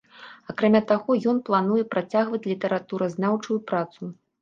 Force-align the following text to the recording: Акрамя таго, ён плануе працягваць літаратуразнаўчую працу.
Акрамя 0.53 0.81
таго, 0.91 1.17
ён 1.35 1.43
плануе 1.51 1.83
працягваць 1.93 2.43
літаратуразнаўчую 2.51 3.63
працу. 3.73 4.15